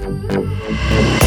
Música 0.00 1.19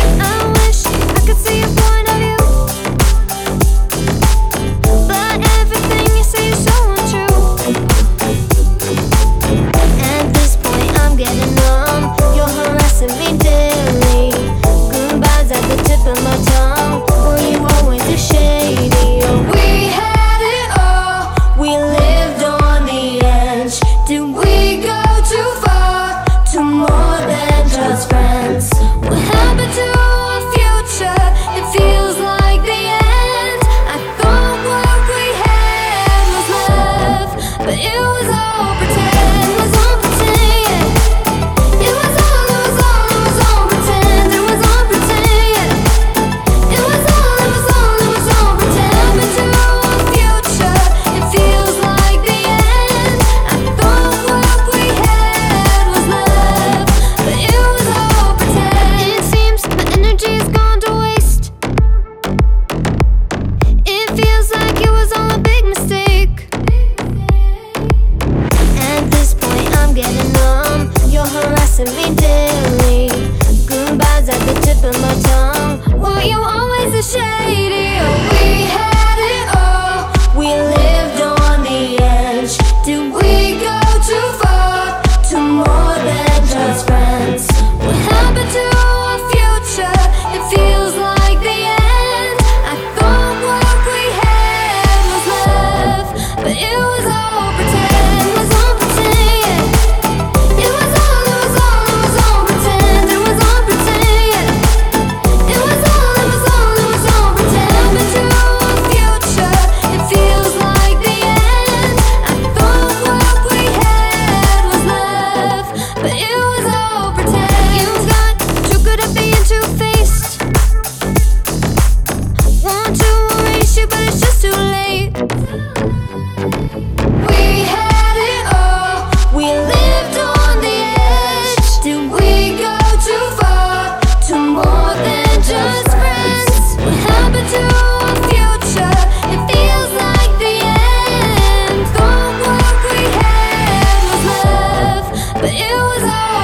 but 97.03 97.62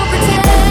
pretend. 0.09 0.68